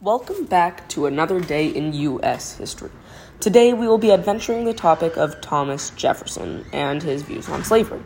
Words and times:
Welcome 0.00 0.44
back 0.44 0.88
to 0.90 1.06
another 1.06 1.40
day 1.40 1.66
in 1.66 1.92
U.S. 1.92 2.56
history. 2.56 2.92
Today 3.40 3.72
we 3.72 3.88
will 3.88 3.98
be 3.98 4.12
adventuring 4.12 4.64
the 4.64 4.72
topic 4.72 5.16
of 5.16 5.40
Thomas 5.40 5.90
Jefferson 5.90 6.64
and 6.72 7.02
his 7.02 7.22
views 7.22 7.48
on 7.48 7.64
slavery. 7.64 8.04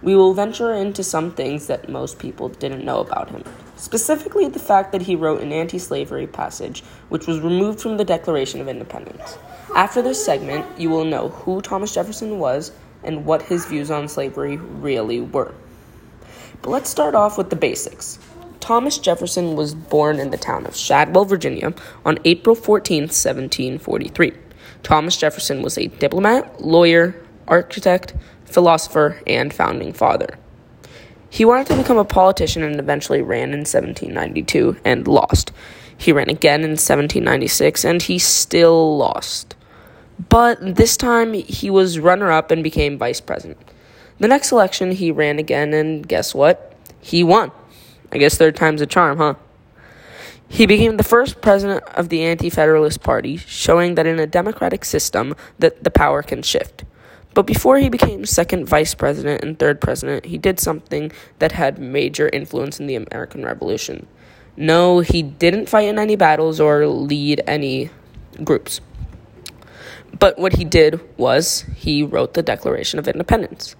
We 0.00 0.16
will 0.16 0.32
venture 0.32 0.72
into 0.72 1.04
some 1.04 1.30
things 1.30 1.66
that 1.66 1.90
most 1.90 2.18
people 2.18 2.48
didn't 2.48 2.86
know 2.86 3.00
about 3.00 3.28
him, 3.28 3.44
specifically 3.76 4.48
the 4.48 4.58
fact 4.58 4.92
that 4.92 5.02
he 5.02 5.14
wrote 5.14 5.42
an 5.42 5.52
anti 5.52 5.78
slavery 5.78 6.26
passage 6.26 6.80
which 7.10 7.26
was 7.26 7.40
removed 7.40 7.80
from 7.80 7.98
the 7.98 8.04
Declaration 8.06 8.62
of 8.62 8.68
Independence. 8.68 9.36
After 9.74 10.00
this 10.00 10.24
segment, 10.24 10.64
you 10.80 10.88
will 10.88 11.04
know 11.04 11.28
who 11.28 11.60
Thomas 11.60 11.92
Jefferson 11.92 12.38
was 12.38 12.72
and 13.04 13.26
what 13.26 13.42
his 13.42 13.66
views 13.66 13.90
on 13.90 14.08
slavery 14.08 14.56
really 14.56 15.20
were. 15.20 15.54
But 16.62 16.70
let's 16.70 16.88
start 16.88 17.14
off 17.14 17.36
with 17.36 17.50
the 17.50 17.56
basics. 17.56 18.18
Thomas 18.66 18.98
Jefferson 18.98 19.54
was 19.54 19.76
born 19.76 20.18
in 20.18 20.32
the 20.32 20.36
town 20.36 20.66
of 20.66 20.74
Shadwell, 20.74 21.24
Virginia 21.24 21.72
on 22.04 22.18
April 22.24 22.56
14, 22.56 23.02
1743. 23.02 24.32
Thomas 24.82 25.16
Jefferson 25.16 25.62
was 25.62 25.78
a 25.78 25.86
diplomat, 25.86 26.60
lawyer, 26.60 27.14
architect, 27.46 28.12
philosopher, 28.44 29.22
and 29.24 29.54
founding 29.54 29.92
father. 29.92 30.36
He 31.30 31.44
wanted 31.44 31.68
to 31.68 31.76
become 31.76 31.96
a 31.96 32.04
politician 32.04 32.64
and 32.64 32.80
eventually 32.80 33.22
ran 33.22 33.52
in 33.52 33.60
1792 33.60 34.78
and 34.84 35.06
lost. 35.06 35.52
He 35.96 36.10
ran 36.10 36.28
again 36.28 36.62
in 36.62 36.70
1796 36.70 37.84
and 37.84 38.02
he 38.02 38.18
still 38.18 38.96
lost. 38.96 39.54
But 40.28 40.58
this 40.74 40.96
time 40.96 41.34
he 41.34 41.70
was 41.70 42.00
runner 42.00 42.32
up 42.32 42.50
and 42.50 42.64
became 42.64 42.98
vice 42.98 43.20
president. 43.20 43.58
The 44.18 44.26
next 44.26 44.50
election 44.50 44.90
he 44.90 45.12
ran 45.12 45.38
again 45.38 45.72
and 45.72 46.08
guess 46.08 46.34
what? 46.34 46.72
He 47.00 47.22
won. 47.22 47.52
I 48.12 48.18
guess 48.18 48.36
third 48.36 48.56
time's 48.56 48.80
a 48.80 48.86
charm, 48.86 49.18
huh? 49.18 49.34
He 50.48 50.66
became 50.66 50.96
the 50.96 51.02
first 51.02 51.40
president 51.40 51.84
of 51.94 52.08
the 52.08 52.22
Anti-Federalist 52.22 53.02
Party, 53.02 53.36
showing 53.36 53.96
that 53.96 54.06
in 54.06 54.20
a 54.20 54.26
democratic 54.26 54.84
system 54.84 55.34
that 55.58 55.82
the 55.82 55.90
power 55.90 56.22
can 56.22 56.42
shift. 56.42 56.84
But 57.34 57.46
before 57.46 57.78
he 57.78 57.88
became 57.88 58.24
second 58.24 58.66
vice 58.66 58.94
president 58.94 59.42
and 59.44 59.58
third 59.58 59.80
president, 59.80 60.26
he 60.26 60.38
did 60.38 60.58
something 60.60 61.12
that 61.38 61.52
had 61.52 61.78
major 61.78 62.30
influence 62.32 62.80
in 62.80 62.86
the 62.86 62.94
American 62.94 63.44
Revolution. 63.44 64.06
No, 64.56 65.00
he 65.00 65.22
didn't 65.22 65.68
fight 65.68 65.88
in 65.88 65.98
any 65.98 66.16
battles 66.16 66.60
or 66.60 66.86
lead 66.86 67.42
any 67.46 67.90
groups. 68.42 68.80
But 70.18 70.38
what 70.38 70.54
he 70.54 70.64
did 70.64 71.00
was 71.18 71.66
he 71.74 72.02
wrote 72.02 72.34
the 72.34 72.42
Declaration 72.42 72.98
of 72.98 73.06
Independence. 73.06 73.76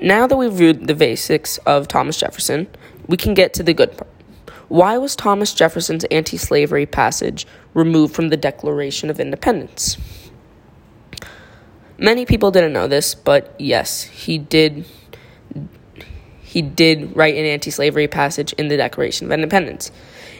Now 0.00 0.26
that 0.26 0.36
we've 0.36 0.52
viewed 0.52 0.86
the 0.86 0.94
basics 0.94 1.58
of 1.58 1.88
Thomas 1.88 2.18
Jefferson, 2.18 2.66
we 3.06 3.16
can 3.16 3.34
get 3.34 3.54
to 3.54 3.62
the 3.62 3.74
good 3.74 3.96
part. 3.96 4.10
Why 4.68 4.98
was 4.98 5.14
Thomas 5.14 5.54
Jefferson's 5.54 6.04
anti 6.04 6.36
slavery 6.36 6.86
passage 6.86 7.46
removed 7.74 8.14
from 8.14 8.28
the 8.28 8.36
Declaration 8.36 9.10
of 9.10 9.20
Independence? 9.20 9.96
Many 11.96 12.26
people 12.26 12.50
didn't 12.50 12.72
know 12.72 12.88
this, 12.88 13.14
but 13.14 13.54
yes, 13.58 14.02
he 14.02 14.38
did 14.38 14.84
he 16.42 16.62
did 16.62 17.16
write 17.16 17.34
an 17.34 17.44
anti 17.44 17.70
slavery 17.70 18.08
passage 18.08 18.52
in 18.54 18.68
the 18.68 18.76
Declaration 18.76 19.26
of 19.26 19.32
Independence. 19.32 19.92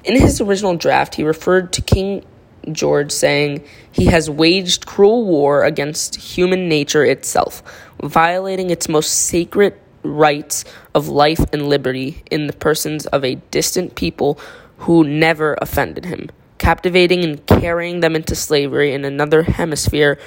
In 0.04 0.18
his 0.18 0.40
original 0.40 0.76
draft, 0.76 1.14
he 1.14 1.24
referred 1.24 1.72
to 1.74 1.82
King 1.82 2.24
George, 2.72 3.10
saying 3.10 3.64
he 3.90 4.06
has 4.06 4.30
waged 4.30 4.86
cruel 4.86 5.24
war 5.24 5.64
against 5.64 6.16
human 6.16 6.68
nature 6.68 7.04
itself, 7.04 7.62
violating 8.02 8.70
its 8.70 8.88
most 8.88 9.12
sacred 9.12 9.74
rights 10.02 10.64
of 10.94 11.08
life 11.08 11.40
and 11.52 11.68
liberty 11.68 12.22
in 12.30 12.46
the 12.46 12.52
persons 12.52 13.06
of 13.06 13.24
a 13.24 13.36
distant 13.50 13.94
people 13.94 14.38
who 14.78 15.02
never 15.04 15.56
offended 15.60 16.04
him, 16.04 16.30
captivating 16.58 17.24
and 17.24 17.46
carrying 17.46 18.00
them 18.00 18.14
into 18.14 18.34
slavery 18.34 18.92
in 18.92 19.04
another 19.04 19.42
hemisphere, 19.42 20.18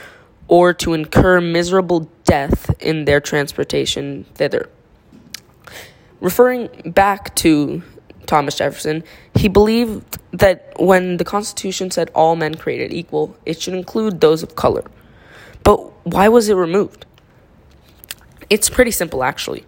or 0.48 0.74
to 0.74 0.94
incur 0.94 1.42
miserable 1.42 2.10
death 2.24 2.74
in 2.82 3.06
their 3.06 3.20
transportation 3.20 4.26
thither. 4.34 4.70
Referring 6.20 6.92
back 6.92 7.36
to 7.36 7.84
Thomas 8.28 8.56
Jefferson, 8.56 9.04
he 9.34 9.48
believed 9.48 10.20
that 10.32 10.74
when 10.78 11.18
the 11.18 11.24
Constitution 11.24 11.90
said 11.90 12.12
all 12.14 12.36
men 12.36 12.56
created 12.56 12.94
equal, 12.94 13.36
it 13.46 13.62
should 13.62 13.74
include 13.74 14.22
those 14.22 14.44
of 14.44 14.56
color. 14.56 14.84
But 15.64 15.78
why 16.06 16.28
was 16.28 16.50
it 16.50 16.54
removed? 16.54 17.06
It's 18.50 18.70
pretty 18.70 18.92
simple, 18.92 19.24
actually. 19.24 19.66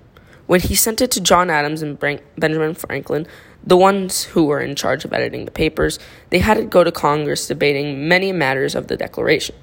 When 0.48 0.62
he 0.62 0.76
sent 0.76 1.02
it 1.02 1.12
to 1.12 1.22
John 1.22 1.50
Adams 1.50 1.82
and 1.82 2.00
Benjamin 2.00 2.74
Franklin, 2.74 3.28
the 3.64 3.78
ones 3.78 4.24
who 4.24 4.46
were 4.46 4.60
in 4.62 4.76
charge 4.76 5.06
of 5.06 5.14
editing 5.14 5.46
the 5.46 5.52
papers, 5.52 6.00
they 6.30 6.40
had 6.40 6.58
it 6.58 6.70
go 6.70 6.84
to 6.84 6.92
Congress 6.92 7.48
debating 7.48 8.08
many 8.08 8.32
matters 8.32 8.74
of 8.74 8.88
the 8.88 8.98
Declaration. 8.98 9.56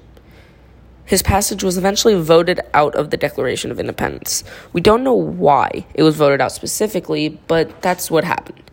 His 1.03 1.23
passage 1.23 1.63
was 1.63 1.77
eventually 1.77 2.15
voted 2.15 2.59
out 2.73 2.93
of 2.95 3.09
the 3.09 3.17
Declaration 3.17 3.71
of 3.71 3.79
Independence. 3.79 4.43
We 4.73 4.81
don't 4.81 5.03
know 5.03 5.13
why 5.13 5.85
it 5.93 6.03
was 6.03 6.15
voted 6.15 6.41
out 6.41 6.51
specifically, 6.51 7.39
but 7.47 7.81
that's 7.81 8.11
what 8.11 8.23
happened. 8.23 8.66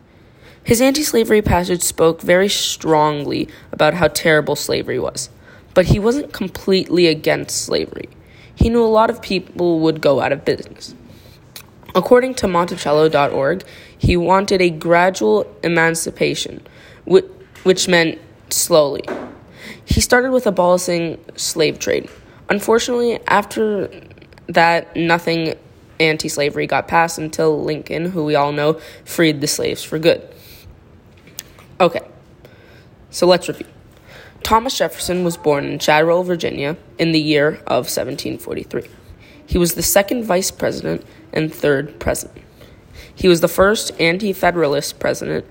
His 0.65 0.81
anti 0.81 1.03
slavery 1.03 1.43
passage 1.43 1.83
spoke 1.83 2.21
very 2.21 2.49
strongly 2.49 3.47
about 3.71 3.93
how 3.93 4.07
terrible 4.07 4.55
slavery 4.55 4.97
was, 4.97 5.29
but 5.75 5.85
he 5.85 5.99
wasn't 5.99 6.33
completely 6.33 7.05
against 7.05 7.61
slavery. 7.61 8.09
He 8.55 8.69
knew 8.69 8.83
a 8.83 8.87
lot 8.87 9.11
of 9.11 9.21
people 9.21 9.79
would 9.81 10.01
go 10.01 10.21
out 10.21 10.31
of 10.31 10.43
business. 10.43 10.95
According 11.93 12.33
to 12.35 12.47
Monticello.org, 12.47 13.63
he 13.95 14.17
wanted 14.17 14.59
a 14.59 14.71
gradual 14.71 15.45
emancipation, 15.63 16.65
which 17.05 17.87
meant 17.87 18.17
slowly. 18.49 19.03
He 19.85 20.01
started 20.01 20.31
with 20.31 20.47
abolishing 20.47 21.23
slave 21.35 21.77
trade. 21.77 22.09
Unfortunately, 22.49 23.19
after 23.27 23.91
that, 24.47 24.95
nothing 24.95 25.53
anti 25.99 26.27
slavery 26.27 26.65
got 26.65 26.87
passed 26.87 27.19
until 27.19 27.63
Lincoln, 27.63 28.05
who 28.05 28.25
we 28.25 28.33
all 28.33 28.51
know, 28.51 28.79
freed 29.03 29.41
the 29.41 29.47
slaves 29.47 29.83
for 29.83 29.99
good. 29.99 30.27
Okay, 31.77 32.07
so 33.09 33.27
let's 33.27 33.49
review. 33.49 33.67
Thomas 34.43 34.77
Jefferson 34.77 35.25
was 35.25 35.35
born 35.35 35.65
in 35.65 35.77
Shadwell, 35.79 36.23
Virginia, 36.23 36.77
in 36.97 37.11
the 37.11 37.19
year 37.19 37.55
of 37.67 37.89
1743. 37.91 38.83
He 39.45 39.57
was 39.57 39.75
the 39.75 39.83
second 39.83 40.23
vice 40.23 40.51
president 40.51 41.05
and 41.33 41.53
third 41.53 41.99
president. 41.99 42.41
He 43.13 43.27
was 43.27 43.41
the 43.41 43.49
first 43.49 43.91
anti 43.99 44.31
federalist 44.31 44.99
president. 44.99 45.45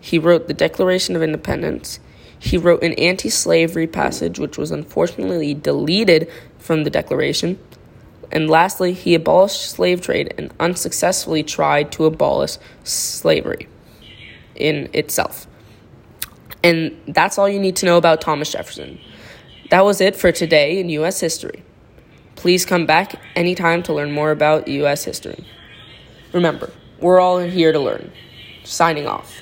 He 0.00 0.18
wrote 0.18 0.48
the 0.48 0.54
Declaration 0.54 1.16
of 1.16 1.22
Independence. 1.22 1.98
He 2.38 2.58
wrote 2.58 2.82
an 2.82 2.92
anti 2.94 3.30
slavery 3.30 3.86
passage, 3.86 4.38
which 4.38 4.58
was 4.58 4.70
unfortunately 4.70 5.54
deleted 5.54 6.30
from 6.58 6.84
the 6.84 6.90
Declaration. 6.90 7.58
And 8.30 8.50
lastly, 8.50 8.92
he 8.92 9.14
abolished 9.14 9.70
slave 9.70 10.02
trade 10.02 10.34
and 10.36 10.52
unsuccessfully 10.60 11.42
tried 11.42 11.90
to 11.92 12.04
abolish 12.04 12.58
slavery 12.84 13.66
in 14.54 14.90
itself. 14.92 15.46
And 16.62 16.96
that's 17.08 17.38
all 17.38 17.48
you 17.48 17.58
need 17.58 17.76
to 17.76 17.86
know 17.86 17.96
about 17.96 18.20
Thomas 18.20 18.52
Jefferson. 18.52 19.00
That 19.70 19.84
was 19.84 20.00
it 20.00 20.16
for 20.16 20.32
today 20.32 20.78
in 20.80 20.88
U.S. 20.90 21.20
history. 21.20 21.62
Please 22.36 22.64
come 22.64 22.86
back 22.86 23.20
anytime 23.36 23.82
to 23.84 23.92
learn 23.92 24.12
more 24.12 24.30
about 24.30 24.66
U.S. 24.66 25.04
history. 25.04 25.44
Remember, 26.32 26.70
we're 27.00 27.20
all 27.20 27.38
here 27.38 27.72
to 27.72 27.78
learn. 27.78 28.12
Signing 28.64 29.06
off. 29.06 29.40